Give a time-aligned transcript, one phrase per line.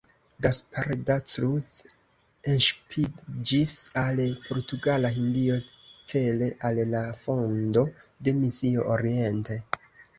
[0.43, 1.67] Gaspar da Cruz
[2.53, 7.89] enŝipiĝis al Portugala Hindio cele al la fondo
[8.27, 9.65] de misio Oriente.